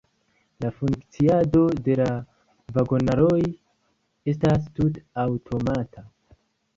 La 0.63 0.69
funkciado 0.77 1.59
de 1.89 1.97
la 1.99 2.07
vagonaroj 2.77 3.41
estas 4.33 4.65
tute 4.79 5.05
aŭtomata. 5.25 6.07